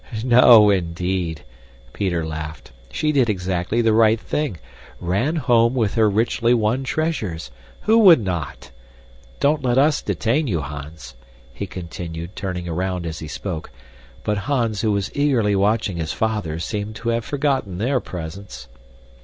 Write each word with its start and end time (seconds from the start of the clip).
"No, 0.23 0.71
indeed" 0.71 1.43
Peter 1.93 2.25
laughed 2.25 2.71
"she 2.91 3.11
did 3.11 3.29
exactly 3.29 3.81
the 3.81 3.93
right 3.93 4.19
thing 4.19 4.57
ran 4.99 5.35
home 5.35 5.75
with 5.75 5.93
her 5.93 6.09
richly 6.09 6.55
won 6.55 6.83
treasures. 6.83 7.51
Who 7.81 7.99
would 7.99 8.19
not? 8.19 8.71
Don't 9.39 9.61
let 9.61 9.77
us 9.77 10.01
detain 10.01 10.47
you, 10.47 10.61
Hans," 10.61 11.13
he 11.53 11.67
continued, 11.67 12.35
turning 12.35 12.67
around 12.67 13.05
as 13.05 13.19
he 13.19 13.27
spoke, 13.27 13.69
but 14.23 14.39
Hans, 14.49 14.81
who 14.81 14.91
was 14.91 15.11
eagerly 15.15 15.55
watching 15.55 15.97
his 15.97 16.11
father, 16.13 16.57
seemed 16.57 16.95
to 16.95 17.09
have 17.09 17.23
forgotten 17.23 17.77
their 17.77 17.99
presence. 17.99 18.67